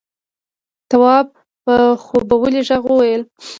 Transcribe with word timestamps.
تواب 0.89 1.27
په 1.65 1.75
خوبولي 2.03 2.61
غږ 2.67 2.83
وويل: 2.87 3.21